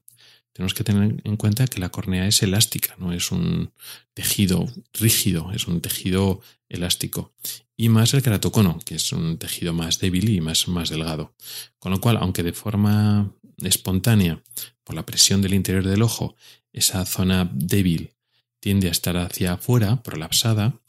[0.54, 3.72] Tenemos que tener en cuenta que la córnea es elástica, no es un
[4.14, 7.34] tejido rígido, es un tejido elástico.
[7.78, 11.34] Y más el queratocono, que es un tejido más débil y más, más delgado.
[11.78, 14.44] Con lo cual, aunque de forma espontánea,
[14.90, 16.36] por la presión del interior del ojo,
[16.74, 18.16] esa zona débil
[18.60, 20.82] tiende a estar hacia afuera, prolapsada.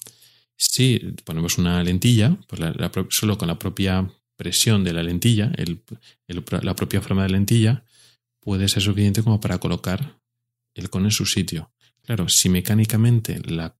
[0.56, 2.62] Si ponemos una lentilla, pues
[3.10, 5.52] solo con la propia presión de la lentilla,
[6.62, 7.84] la propia forma de lentilla,
[8.40, 10.18] puede ser suficiente como para colocar
[10.72, 11.70] el cono en su sitio.
[12.00, 13.76] Claro, si mecánicamente la,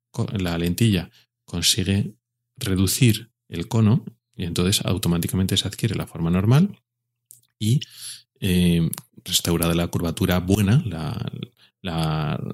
[0.59, 1.11] lentilla
[1.47, 2.13] consigue
[2.59, 4.05] reducir el cono,
[4.37, 6.79] y entonces automáticamente se adquiere la forma normal
[7.59, 7.81] y
[8.41, 8.91] eh,
[9.25, 10.83] restaurada la curvatura buena,
[11.83, 12.53] la,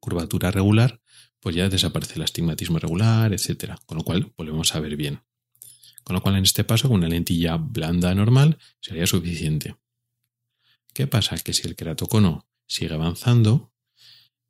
[0.00, 1.00] curvatura regular,
[1.40, 3.74] pues ya desaparece el astigmatismo regular, etc.
[3.86, 5.22] Con lo cual volvemos a ver bien.
[6.04, 9.76] Con lo cual en este paso con una lentilla blanda normal sería suficiente.
[10.94, 11.36] ¿Qué pasa?
[11.38, 13.72] Que si el queratocono sigue avanzando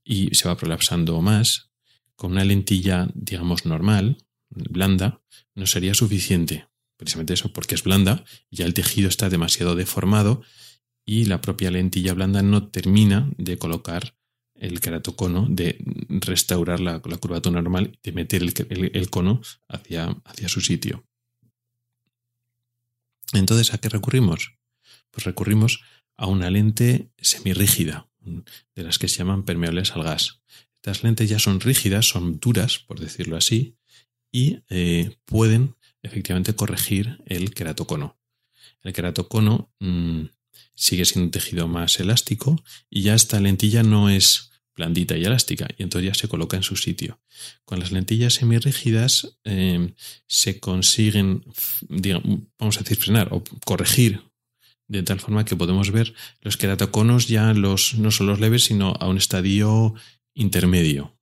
[0.04, 1.70] y se va prolapsando más,
[2.16, 4.18] con una lentilla, digamos, normal,
[4.50, 5.20] blanda,
[5.54, 6.68] no sería suficiente.
[6.96, 10.42] Precisamente eso, porque es blanda, ya el tejido está demasiado deformado
[11.08, 14.14] y la propia lentilla blanda no termina de colocar
[14.54, 21.06] el queratocono, de restaurar la, curvatura normal, de meter el, cono hacia, hacia, su sitio.
[23.32, 24.58] Entonces, ¿a qué recurrimos?
[25.10, 25.80] pues recurrimos
[26.18, 30.42] a una lente semirrígida, de las que se llaman permeables al gas.
[30.76, 33.78] Estas lentes ya son rígidas, son duras, por decirlo así,
[34.30, 38.18] y eh, pueden efectivamente corregir el queratocono.
[38.82, 40.24] El queratocono mm,
[40.74, 45.68] sigue siendo un tejido más elástico y ya esta lentilla no es blandita y elástica
[45.76, 47.20] y entonces ya se coloca en su sitio.
[47.64, 49.94] Con las lentillas semirrígidas em,
[50.26, 51.44] se consiguen,
[52.58, 54.22] vamos a decir, frenar o corregir
[54.86, 58.94] de tal forma que podemos ver los queratoconos ya los, no son los leves, sino
[59.00, 59.94] a un estadio
[60.34, 61.18] intermedio.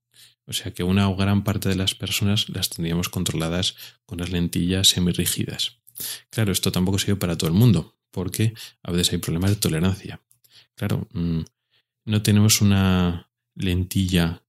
[0.46, 4.88] O sea que una gran parte de las personas las tendríamos controladas con las lentillas
[4.88, 5.78] semirrígidas.
[6.30, 10.22] Claro, esto tampoco sirve para todo el mundo, porque a veces hay problemas de tolerancia.
[10.74, 11.40] Claro, mm,
[12.06, 14.42] no tenemos una lentilla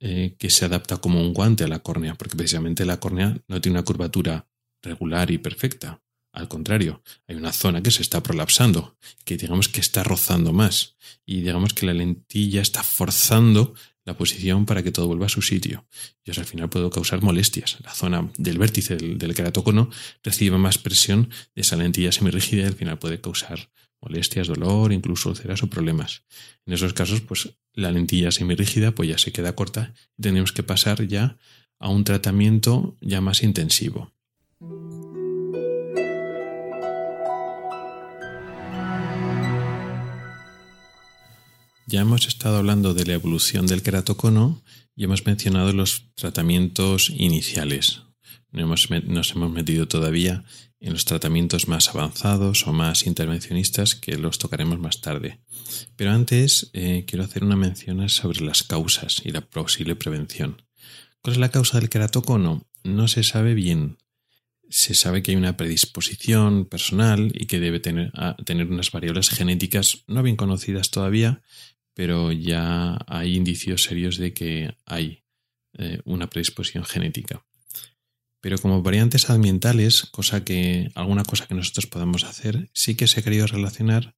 [0.00, 3.60] eh, que se adapta como un guante a la córnea, porque precisamente la córnea no
[3.60, 4.48] tiene una curvatura
[4.80, 6.00] regular y perfecta.
[6.32, 8.96] Al contrario, hay una zona que se está prolapsando,
[9.26, 10.96] que digamos que está rozando más,
[11.26, 15.42] y digamos que la lentilla está forzando la posición para que todo vuelva a su
[15.42, 15.86] sitio.
[16.24, 17.78] Y eso al final puede causar molestias.
[17.84, 19.90] La zona del vértice del, del queratocono
[20.22, 25.30] recibe más presión de esa lentilla semirrígida y al final puede causar molestias, dolor, incluso
[25.30, 26.24] úlceras o problemas.
[26.66, 30.62] En esos casos, pues la lentilla semirrígida pues ya se queda corta y tenemos que
[30.62, 31.38] pasar ya
[31.78, 34.12] a un tratamiento ya más intensivo.
[41.92, 44.64] Ya hemos estado hablando de la evolución del queratocono
[44.96, 48.00] y hemos mencionado los tratamientos iniciales.
[48.50, 50.42] nos hemos metido todavía
[50.80, 55.40] en los tratamientos más avanzados o más intervencionistas que los tocaremos más tarde.
[55.94, 60.62] Pero antes eh, quiero hacer una mención sobre las causas y la posible prevención.
[61.20, 62.66] ¿Cuál es la causa del queratocono?
[62.84, 63.98] No se sabe bien.
[64.70, 68.10] Se sabe que hay una predisposición personal y que debe tener,
[68.46, 71.42] tener unas variables genéticas no bien conocidas todavía,
[71.94, 75.24] pero ya hay indicios serios de que hay
[75.78, 77.44] eh, una predisposición genética.
[78.40, 83.20] Pero como variantes ambientales, cosa que, alguna cosa que nosotros podemos hacer, sí que se
[83.20, 84.16] ha querido relacionar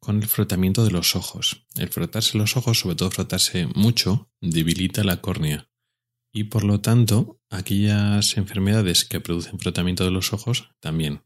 [0.00, 1.66] con el frotamiento de los ojos.
[1.76, 5.68] El frotarse los ojos, sobre todo frotarse mucho, debilita la córnea.
[6.32, 11.22] Y por lo tanto, aquellas enfermedades que producen frotamiento de los ojos también.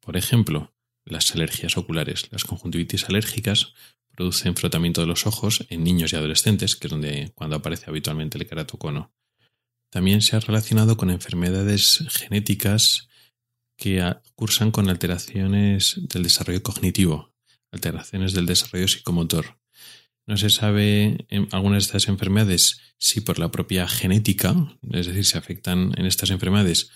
[0.00, 3.74] Por ejemplo, las alergias oculares, las conjuntivitis alérgicas
[4.14, 8.38] producen frotamiento de los ojos en niños y adolescentes, que es donde cuando aparece habitualmente
[8.38, 9.12] el queratocono.
[9.90, 13.08] También se ha relacionado con enfermedades genéticas
[13.76, 17.32] que cursan con alteraciones del desarrollo cognitivo,
[17.72, 19.58] alteraciones del desarrollo psicomotor.
[20.26, 24.54] No se sabe en algunas de estas enfermedades si por la propia genética,
[24.90, 26.90] es decir, se afectan en estas enfermedades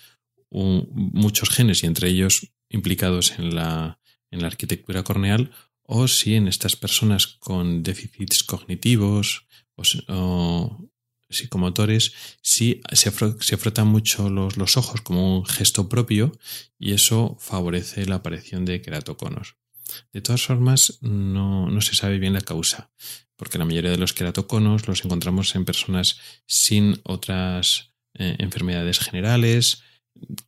[0.51, 4.01] muchos genes y entre ellos implicados en la,
[4.31, 5.51] en la arquitectura corneal,
[5.91, 10.85] o si en estas personas con déficits cognitivos o,
[11.31, 16.39] psicomotores sí se, frotan mucho los, ojos como un gesto propio
[16.79, 19.57] y eso favorece la aparición de queratoconos.
[20.13, 22.91] De todas formas, no, se sabe bien la causa,
[23.37, 29.83] porque la mayoría de los queratoconos los encontramos en personas sin otras eh, enfermedades generales,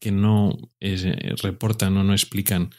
[0.00, 2.74] que no eh, reportan o no explican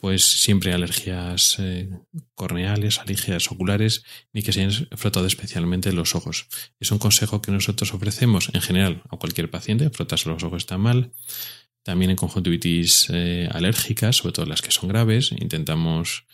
[0.00, 1.90] pues siempre alergias eh,
[2.34, 6.46] corneales, alergias oculares, ni que se hayan frotado especialmente los ojos.
[6.78, 10.78] Es un consejo que nosotros ofrecemos en general a cualquier paciente, frotarse los ojos está
[10.78, 11.12] mal.
[11.82, 16.24] También en conjuntivitis eh, alérgicas, sobre todo las que son graves, intentamos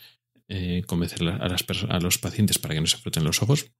[0.49, 3.71] eh, convencer a, los pacientes para que no se froten los ojos,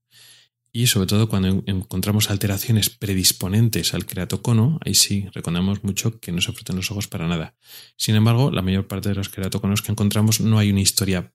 [0.78, 6.40] y sobre todo cuando encontramos alteraciones predisponentes al queratocono, ahí sí recomendamos mucho que no
[6.40, 7.56] se froten los ojos para nada.
[7.96, 11.34] Sin embargo, la mayor parte de los queratoconos que encontramos no hay una historia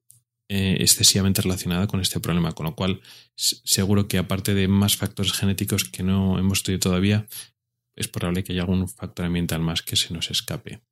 [0.49, 3.01] eh, excesivamente relacionada con este problema, con lo cual
[3.35, 7.27] seguro que aparte de más factores genéticos que no hemos estudiado todavía,
[7.97, 10.85] es probable que haya algún factor ambiental más que se nos escape.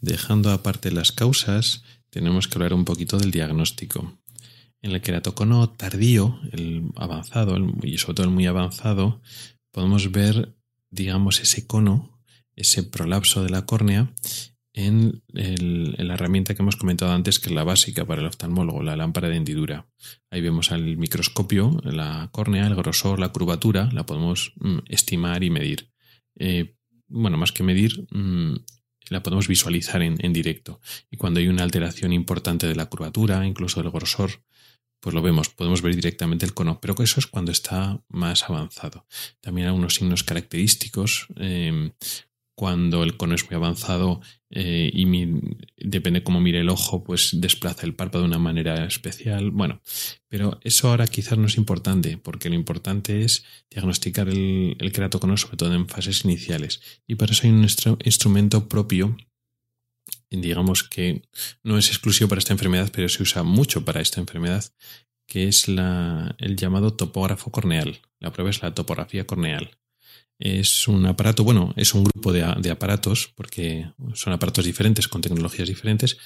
[0.00, 4.16] Dejando aparte las causas, tenemos que hablar un poquito del diagnóstico.
[4.82, 9.20] En el queratocono tardío, el avanzado, y sobre todo el muy avanzado,
[9.72, 10.56] podemos ver,
[10.90, 12.20] digamos, ese cono,
[12.56, 14.12] ese prolapso de la córnea
[14.72, 18.96] en, la herramienta que hemos comentado antes, que es la básica para el oftalmólogo, la
[18.96, 19.88] lámpara de hendidura.
[20.30, 25.50] Ahí vemos al microscopio la córnea, el grosor, la curvatura, la podemos mm, estimar y
[25.50, 25.90] medir.
[26.36, 26.76] Eh,
[27.08, 28.54] bueno, más que medir, mm,
[29.10, 30.80] la podemos visualizar en, en, directo.
[31.10, 34.44] Y cuando hay una alteración importante de la curvatura, incluso del grosor,
[35.00, 39.06] pues lo vemos, podemos ver directamente el cono, pero eso es cuando está más avanzado.
[39.40, 41.26] También hay unos signos característicos.
[41.36, 41.92] Em,
[42.60, 45.06] cuando el cono es muy avanzado eh, y
[45.78, 49.50] depende cómo mire el ojo, pues desplaza el párpado de una manera especial.
[49.50, 49.80] Bueno,
[50.28, 55.56] pero eso ahora quizás no es importante, porque lo importante es diagnosticar el, el sobre
[55.56, 56.82] todo en fases iniciales.
[57.06, 57.66] Y para eso hay un
[58.04, 59.16] instrumento propio
[60.30, 61.22] digamos que
[61.62, 64.64] no es exclusivo para esta enfermedad, pero se usa mucho para esta enfermedad,
[65.26, 68.00] que es la, el llamado topógrafo corneal.
[68.18, 69.78] La prueba es la topografía corneal.
[70.38, 75.20] Es un aparato, bueno, es un grupo de, de aparatos, porque son aparatos diferentes con
[75.20, 76.16] tecnologías diferentes,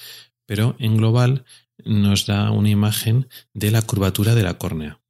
[0.45, 1.45] pero en global
[1.83, 5.01] nos da una imagen de la curvatura de la córnea.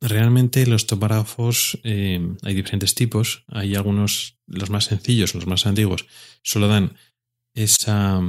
[0.00, 3.44] Realmente los topógrafos eh, hay diferentes tipos.
[3.48, 6.06] Hay algunos, los más sencillos, los más antiguos,
[6.42, 6.96] solo dan
[7.54, 8.20] esa,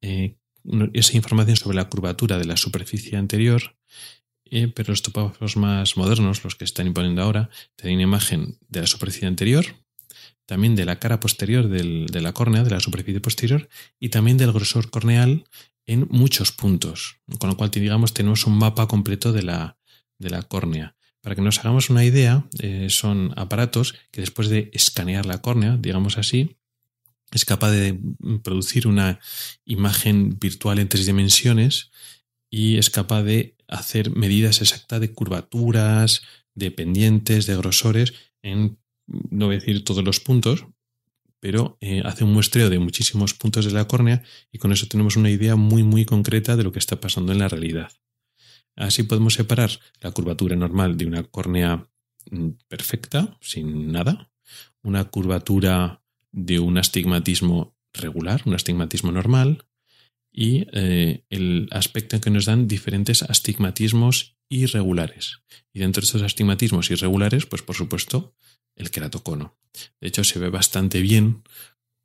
[0.00, 0.36] eh,
[0.92, 3.76] esa información sobre la curvatura de la superficie anterior,
[4.44, 8.80] eh, pero los topógrafos más modernos, los que están imponiendo ahora, te dan imagen de
[8.80, 9.66] la superficie anterior,
[10.46, 14.52] también de la cara posterior de la córnea, de la superficie posterior, y también del
[14.52, 15.44] grosor corneal
[15.86, 17.16] en muchos puntos.
[17.38, 19.78] Con lo cual, digamos, tenemos un mapa completo de la,
[20.18, 20.96] de la córnea.
[21.20, 25.76] Para que nos hagamos una idea, eh, son aparatos que después de escanear la córnea,
[25.76, 26.55] digamos así,
[27.36, 28.00] es capaz de
[28.42, 29.20] producir una
[29.66, 31.90] imagen virtual en tres dimensiones
[32.50, 36.22] y es capaz de hacer medidas exactas de curvaturas,
[36.54, 40.64] de pendientes, de grosores, en no voy a decir todos los puntos,
[41.38, 45.16] pero eh, hace un muestreo de muchísimos puntos de la córnea y con eso tenemos
[45.16, 47.92] una idea muy muy concreta de lo que está pasando en la realidad.
[48.76, 49.70] Así podemos separar
[50.00, 51.86] la curvatura normal de una córnea
[52.30, 54.30] mm, perfecta, sin nada,
[54.82, 59.66] una curvatura de un astigmatismo regular, un astigmatismo normal,
[60.32, 65.40] y eh, el aspecto que nos dan diferentes astigmatismos irregulares.
[65.72, 68.34] Y dentro de estos astigmatismos irregulares, pues por supuesto,
[68.76, 69.58] el queratocono.
[70.00, 71.42] De hecho, se ve bastante bien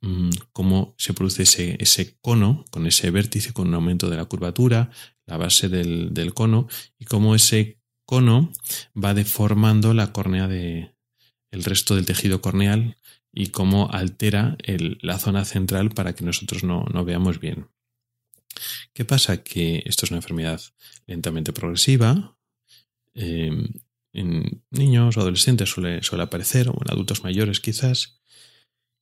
[0.00, 4.24] mm, cómo se produce ese, ese, cono, con ese vértice, con un aumento de la
[4.24, 4.90] curvatura,
[5.26, 8.50] la base del, del cono, y cómo ese cono
[8.96, 10.94] va deformando la córnea de
[11.50, 12.96] el resto del tejido corneal
[13.32, 14.56] y cómo altera
[15.00, 17.68] la zona central para que nosotros no, veamos bien.
[18.92, 19.42] ¿Qué pasa?
[19.42, 20.60] Que esto es una enfermedad
[21.06, 22.36] lentamente progresiva.
[23.14, 23.68] Em,
[24.12, 28.20] en niños o adolescentes suele, suele, aparecer, o en adultos mayores quizás.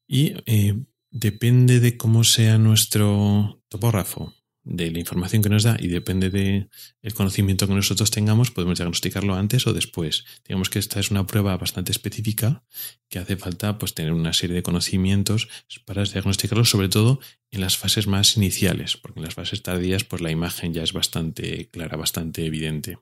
[0.06, 0.76] Y eh,
[1.10, 4.34] depende de cómo sea nuestro topógrafo
[4.70, 6.70] de la información que nos da y depende del
[7.02, 10.24] el conocimiento que nosotros tengamos, podemos diagnosticarlo antes o después.
[10.46, 12.62] Digamos que esta es una prueba bastante específica
[13.08, 15.48] que hace falta pues, tener una serie de conocimientos
[15.84, 20.22] para diagnosticarlo, sobre todo en las fases más iniciales, porque en las fases tardías pues,
[20.22, 22.98] la imagen ya es bastante clara, bastante evidente.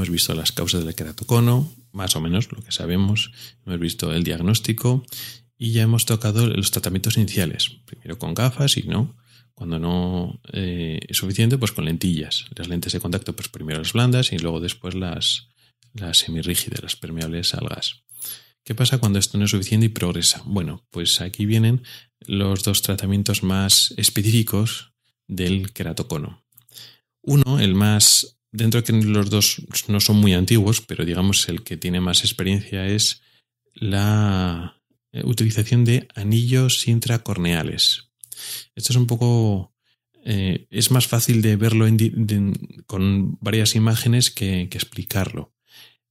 [0.00, 3.32] Hemos visto las causas del queratocono, más o menos lo que sabemos.
[3.66, 5.04] Hemos visto el diagnóstico
[5.58, 7.68] y ya hemos tocado los tratamientos iniciales.
[7.84, 9.14] Primero con gafas y no.
[9.52, 12.46] Cuando no eh, es suficiente, pues con lentillas.
[12.56, 15.48] Las lentes de contacto, pues primero las blandas y luego después las,
[15.92, 18.02] las semirrígidas, las permeables al gas.
[18.64, 20.40] ¿Qué pasa cuando esto no es suficiente y progresa?
[20.46, 21.82] Bueno, pues aquí vienen
[22.20, 24.94] los dos tratamientos más específicos
[25.26, 26.42] del queratocono.
[27.20, 31.62] Uno, el más dentro de que los dos no son muy antiguos, pero digamos el
[31.62, 33.22] que tiene más experiencia es
[33.74, 34.80] la
[35.12, 38.10] eh, utilización de anillos intracorneales.
[38.74, 39.74] Esto es un poco...
[40.22, 41.86] Eh, es más fácil de verlo
[42.86, 45.54] con varias imágenes que, explicarlo.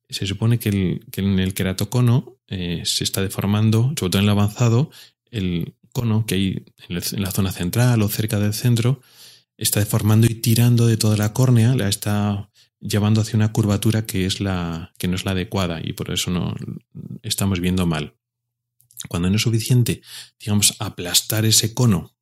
[0.10, 4.90] Se supone que, en el queratocono eh, se está deformando, sobre todo en el avanzado,
[5.30, 9.02] el cono que hay en la zona central o cerca del centro,
[9.60, 14.26] está deformando y tirando de toda la córnea, la está llevando hacia una curvatura que
[14.26, 16.56] es la que no es la adecuada y por eso no
[17.22, 18.16] estamos viendo mal.
[19.10, 20.02] Cuando no es suficiente,
[20.40, 22.16] digamos, aplastar ese cono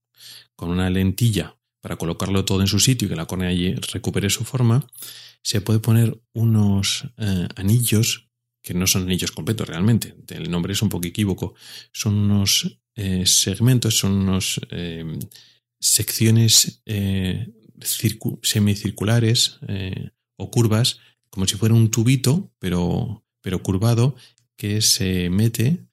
[0.56, 3.52] con una lentilla para colocarlo todo en su sitio y que la córnea
[3.94, 4.86] recupere su forma,
[5.44, 8.30] se puede poner unos eh, anillos
[8.64, 10.16] que no son anillos completos realmente.
[10.30, 11.54] El nombre es un poco equívoco.
[11.94, 15.06] Son unos eh, segmentos, son unos eh,
[15.80, 17.50] secciones eh,
[18.42, 21.00] semicirculares eh, o curvas,
[21.30, 24.16] como si fuera un tubito, pero, pero curvado,
[24.56, 25.86] que se mete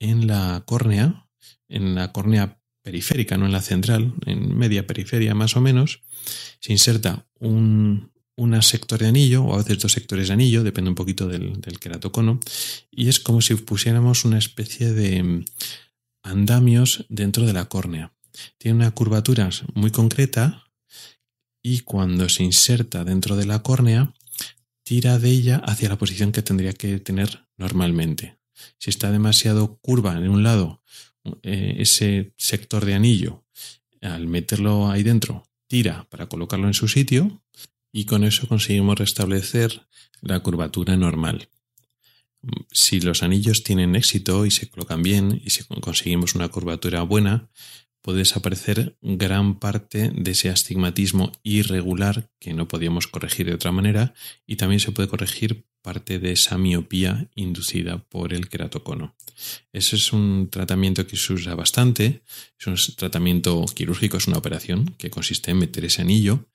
[0.00, 1.28] en la córnea,
[1.68, 6.02] en la córnea periférica, no en la central, en media periferia más o menos,
[6.60, 8.10] se inserta un,
[8.60, 11.78] sector de anillo, o a veces dos sectores de anillo, depende un poquito del, del
[11.78, 12.40] queratocono,
[12.90, 15.44] y es como si pusiéramos una especie de
[16.22, 18.12] andamios dentro de la córnea
[18.58, 20.64] tiene una curvatura muy concreta
[21.62, 24.14] y cuando se inserta dentro de la córnea
[24.82, 28.38] tira de ella hacia la posición que tendría que tener normalmente.
[28.78, 30.82] Si está demasiado curva en un lado,
[31.42, 33.44] eh, ese sector de anillo,
[34.00, 37.42] al meterlo ahí dentro, tira para colocarlo en su sitio
[37.92, 39.86] y con eso conseguimos restablecer
[40.20, 41.48] la curvatura normal.
[42.72, 47.50] Si los anillos tienen éxito y se colocan bien y si conseguimos una curvatura buena,
[48.02, 54.14] puede desaparecer gran parte de ese astigmatismo irregular que no podíamos corregir de otra manera
[54.46, 59.14] y también se puede corregir parte de esa miopía inducida por el queratocono.
[59.72, 62.22] Ese es un tratamiento que se usa bastante,
[62.58, 66.48] es un tratamiento quirúrgico, es una operación que consiste en meter ese anillo,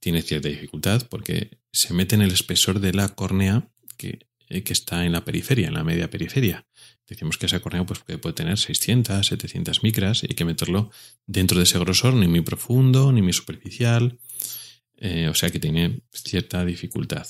[0.00, 4.72] tiene cierta dificultad porque se mete en el espesor de la córnea que, eh, que
[4.72, 6.66] está en la periferia, en la media periferia.
[7.08, 10.90] Decimos que esa córnea pues, puede tener 600, 700 micras y hay que meterlo
[11.26, 14.18] dentro de ese grosor, ni muy profundo, ni muy superficial.
[14.96, 17.26] Eh, o sea que tiene cierta dificultad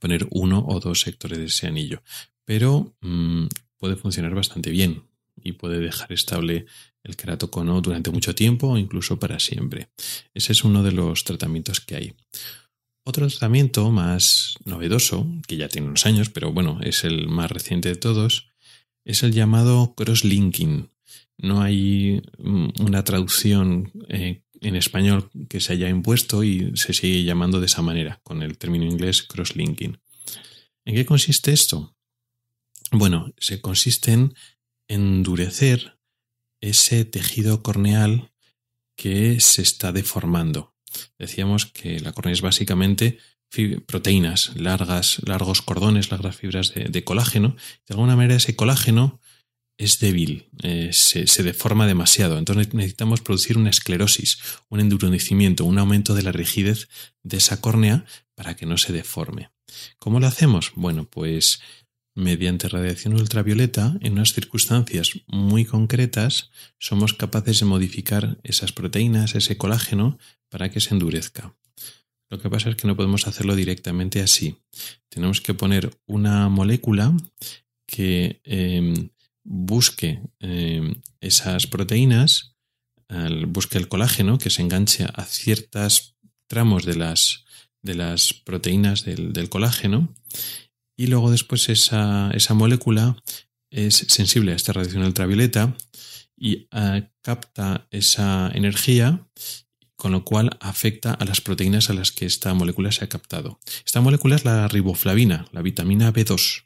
[0.00, 2.02] poner uno o dos sectores de ese anillo.
[2.44, 3.46] Pero mm,
[3.78, 5.04] puede funcionar bastante bien
[5.36, 6.66] y puede dejar estable
[7.02, 9.90] el queratocono durante mucho tiempo o incluso para siempre.
[10.32, 12.14] Ese es uno de los tratamientos que hay.
[13.06, 17.90] Otro tratamiento más novedoso, que ya tiene unos años, pero bueno, es el más reciente
[17.90, 18.48] de todos,
[19.04, 20.90] es el llamado crosslinking.
[21.36, 27.24] No hay mm, una traducción eh, en español que se haya impuesto y se sigue
[27.24, 29.98] llamando de esa manera, con el término inglés crosslinking.
[30.86, 31.94] ¿En qué consiste esto?
[32.90, 34.34] Bueno, se consiste en
[34.88, 35.98] endurecer
[36.62, 38.32] ese tejido corneal
[38.96, 40.73] que se está deformando.
[41.18, 43.18] Decíamos que la córnea es básicamente
[43.86, 47.56] proteínas, largas, largos cordones, largas fibras de, colágeno.
[47.86, 49.20] De alguna manera ese colágeno
[49.78, 52.38] es débil, eh, se, deforma demasiado.
[52.38, 54.38] Entonces necesitamos producir una esclerosis,
[54.68, 56.88] un endurecimiento, un aumento de la rigidez
[57.22, 59.50] de esa córnea para que no se deforme.
[59.98, 60.72] ¿Cómo lo hacemos?
[60.74, 61.60] Bueno, pues
[62.14, 69.56] mediante radiación ultravioleta, en unas circunstancias muy concretas, somos capaces de modificar esas proteínas, ese
[69.56, 71.56] colágeno, para que se endurezca.
[72.30, 74.56] Lo que pasa es que no podemos hacerlo directamente así.
[75.08, 77.14] Tenemos que poner una molécula
[77.86, 79.10] que em,
[79.44, 82.56] busque eh, esas proteínas,
[83.46, 87.44] busque el colágeno que se enganche a ciertos tramos de las,
[87.82, 90.14] de las proteínas del, colágeno
[90.96, 93.16] y luego después esa, esa, molécula
[93.70, 95.76] es sensible a esta radiación ultravioleta
[96.36, 99.26] y eh, capta esa energía
[99.96, 103.58] con lo cual afecta a las proteínas a las que esta molécula se ha captado.
[103.86, 106.64] Esta molécula es la riboflavina, la vitamina B2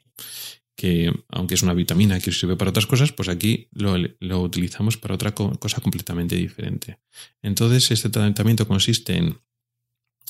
[0.79, 5.13] que aunque es una vitamina que sirve para otras cosas, pues aquí lo, utilizamos para
[5.13, 6.99] otra cosa completamente diferente.
[7.41, 9.41] Entonces, este tratamiento consiste en,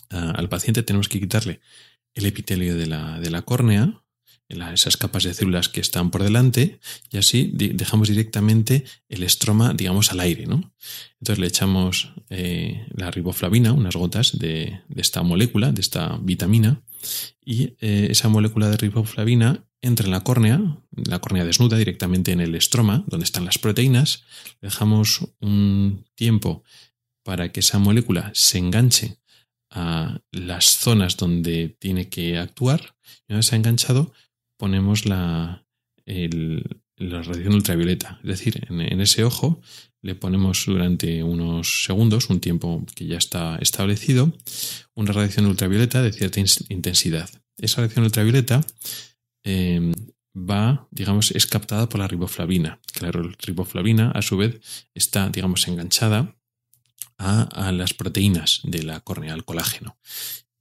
[0.10, 1.62] al paciente tenemos que quitarle
[2.14, 4.02] el epitelio de la, de la córnea,
[4.50, 6.80] esas capas de células que están por delante,
[7.12, 10.74] y así dejamos directamente el estroma, digamos, al aire, ¿no?
[11.20, 16.82] Entonces le echamos eh, la riboflavina, unas gotas de, esta molécula, de esta vitamina,
[17.46, 20.60] y eh, esa molécula de riboflavina entra en la córnea,
[20.92, 24.24] la córnea desnuda directamente en el estroma, donde están las proteínas,
[24.62, 26.64] dejamos un tiempo
[27.24, 29.20] para que esa molécula se enganche
[29.70, 32.96] a las zonas donde tiene que actuar.
[33.28, 34.14] Y una vez se ha enganchado,
[34.58, 35.66] ponemos la,
[36.06, 38.20] la radiación ultravioleta.
[38.24, 39.62] Es decir, en, ese ojo
[40.02, 44.34] le ponemos durante unos segundos, un tiempo que ya está establecido,
[44.96, 46.40] una radiación ultravioleta de cierta
[46.70, 47.30] intensidad.
[47.58, 48.62] Esa radiación ultravioleta
[49.44, 49.94] Em,
[50.36, 52.80] va, digamos, es captada por la riboflavina.
[52.94, 54.60] Claro, la riboflavina, a su vez,
[54.94, 56.36] está, digamos, enganchada
[57.20, 59.98] a, las proteínas de la córnea, al colágeno.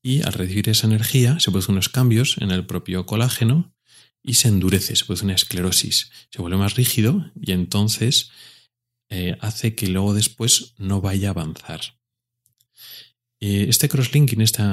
[0.02, 3.74] Y al recibir esa energía se producen unos cambios en el propio colágeno
[4.22, 8.30] y se endurece, se produce una esclerosis, se vuelve más rígido y entonces
[9.08, 11.80] eh, hace que luego después no vaya a avanzar.
[13.40, 14.64] Eh, este crosslinking, este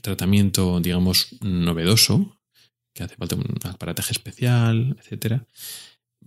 [0.00, 2.38] tratamiento, digamos, novedoso,
[2.94, 5.46] que hace falta un aparataje especial, etcétera,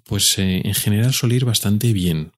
[0.04, 2.32] pues eh, en general suele ir bastante bien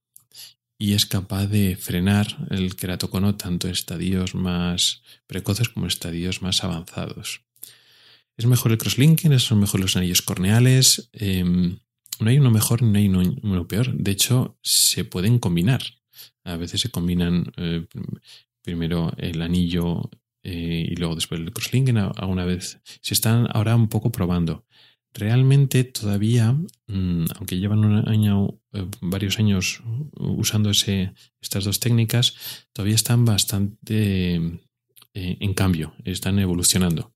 [0.83, 6.41] y es capaz de frenar el queratocono tanto en estadios más precoces como en estadios
[6.41, 7.39] más avanzados.
[8.35, 11.09] Es mejor el crosslinking, son mejor los anillos corneales.
[11.13, 11.77] Em,
[12.19, 13.93] no hay uno mejor ni hay uno, peor.
[13.93, 15.83] De hecho, se pueden combinar.
[16.43, 17.87] A veces se combinan eh,
[18.61, 20.09] primero el anillo
[20.43, 22.81] eh, y luego después el crosslinking alguna vez.
[22.99, 24.65] Se están ahora un poco probando.
[25.13, 26.53] Realmente todavía,
[26.87, 28.03] mm, aunque llevan
[28.73, 29.81] eh, varios años
[30.13, 32.35] usando estas dos técnicas,
[32.73, 34.59] todavía están bastante
[35.13, 37.13] eh, en cambio, están evolucionando.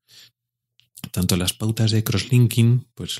[1.11, 3.19] Tanto las pautas de crosslinking, pues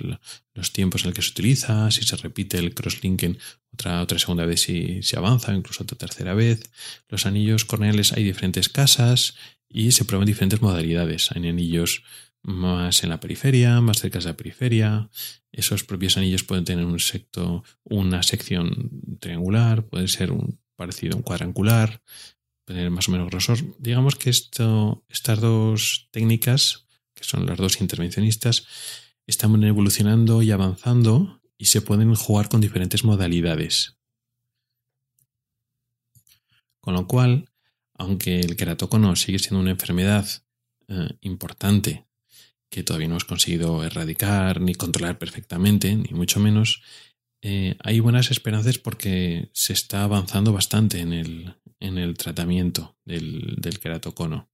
[0.54, 3.38] los tiempos en el que se utiliza, si se repite el crosslinking
[3.74, 6.70] otra, otra segunda vez si se avanza, incluso otra tercera vez.
[7.08, 9.36] Los anillos corneales hay diferentes casas
[9.70, 11.32] y se prueban diferentes modalidades.
[11.32, 12.04] Hay anillos
[12.48, 15.10] más en la periferia, más cerca de la periferia.
[15.52, 21.18] Esos propios anillos pueden tener un secto, una sección triangular, puede ser un parecido a
[21.18, 22.02] un cuadrangular,
[22.64, 23.58] tener más o menos grosor.
[23.80, 28.66] Digamos que esto, estas dos técnicas, que son las dos intervencionistas,
[29.26, 33.98] están evolucionando y avanzando y se pueden jugar con diferentes modalidades.
[36.80, 37.50] Con lo cual,
[37.94, 40.26] aunque el queratocono sigue siendo una enfermedad
[40.88, 42.07] eh, importante
[42.70, 46.82] que todavía no hemos conseguido erradicar ni controlar perfectamente, ni mucho menos,
[47.42, 53.56] eh, hay buenas esperanzas porque se está avanzando bastante en el, en el tratamiento del,
[53.58, 54.50] del queratocono.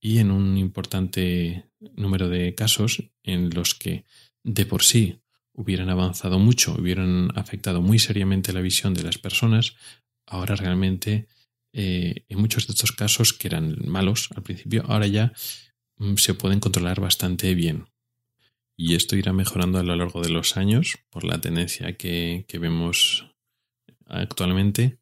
[0.00, 4.04] Y en un importante número de casos en los que
[4.42, 5.20] de por sí
[5.52, 9.76] hubieran avanzado mucho, hubieran afectado muy seriamente la visión de las personas,
[10.26, 11.28] ahora realmente
[11.72, 15.32] eh, en muchos de estos casos que eran malos al principio, ahora ya
[16.16, 17.86] se pueden controlar bastante bien.
[18.76, 23.26] Y esto irá mejorando a lo largo de los años por la tendencia que, vemos
[24.06, 24.98] actualmente.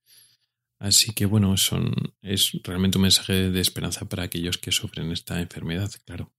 [0.78, 5.40] Así que bueno, son, es realmente un mensaje de esperanza para aquellos que sufren esta
[5.40, 6.32] enfermedad, claro.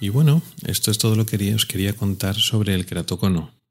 [0.00, 3.61] Y bueno, esto es todo lo que os quería contar sobre el queratocono.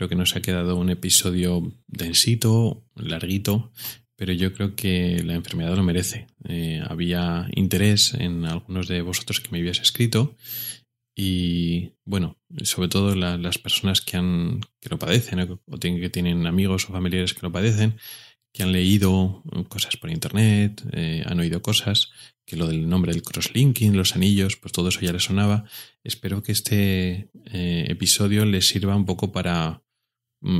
[0.00, 3.70] Creo que nos ha quedado un episodio densito, larguito,
[4.16, 6.26] pero yo creo que la enfermedad lo merece.
[6.48, 10.36] Eh, había interés en algunos de vosotros que me habíais escrito
[11.14, 16.88] y bueno, sobre todo las personas que, han, que lo padecen o que tienen amigos
[16.88, 17.98] o familiares que lo padecen,
[18.54, 22.10] que han leído cosas por internet, eh, han oído cosas,
[22.46, 25.64] que lo del nombre del crosslinking, los anillos, pues todo eso ya les sonaba.
[26.02, 29.82] Espero que este eh, episodio les sirva un poco para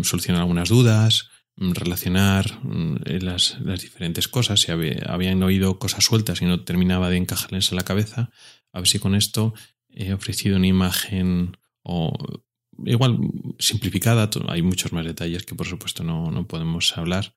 [0.02, 4.60] solucionar algunas dudas, mm, relacionar mm, las, diferentes cosas.
[4.60, 8.30] Si habían oído cosas sueltas y no terminaba de encajarles en la cabeza,
[8.72, 9.54] a ver si con esto
[9.88, 12.12] he ofrecido una imagen o
[12.84, 13.18] igual
[13.58, 17.34] simplificada, hay muchos más detalles que por supuesto no, no podemos hablar,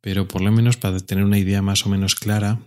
[0.00, 2.60] pero por lo menos para tener una idea más o menos clara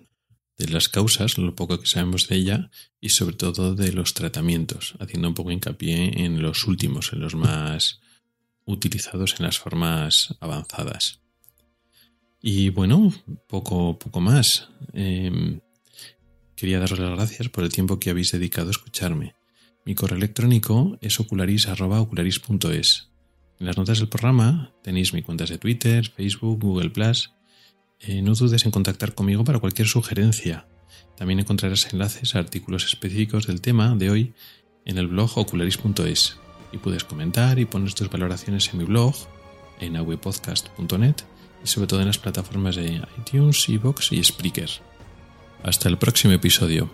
[0.58, 2.70] de las causas, lo poco que sabemos de ella
[3.00, 7.36] y sobre todo de los tratamientos, haciendo un poco hincapié en los últimos, en los
[7.36, 8.02] más
[8.70, 11.22] utilizados en las formas avanzadas.
[12.42, 13.12] Y bueno,
[13.48, 14.70] poco, poco más.
[14.94, 15.60] Em,
[16.56, 19.36] quería daros las gracias por el tiempo que habéis dedicado a escucharme.
[19.86, 23.10] Mi correo electrónico es ocularis.ocularis.es.
[23.60, 26.94] En las notas del programa tenéis mis cuentas de Twitter, Facebook, Google⁇
[28.02, 30.66] eh, no dudes en contactar conmigo para cualquier sugerencia.
[31.18, 34.34] También encontrarás enlaces a artículos específicos del tema de hoy
[34.86, 36.40] en el blog ocularis.es
[36.72, 39.16] y puedes comentar y poner tus valoraciones en mi blog,
[39.80, 41.16] en awepodcast.net
[41.64, 44.70] y sobre todo en las plataformas de iTunes, Evox y Spreaker.
[45.64, 46.90] Hasta el próximo episodio.